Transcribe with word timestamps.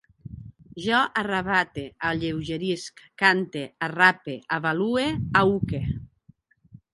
Jo 0.83 1.01
arravate, 1.21 1.83
alleugerisc, 2.11 3.03
cante, 3.25 3.63
arrape, 3.89 4.35
avalue, 4.59 5.05
aüque 5.43 5.85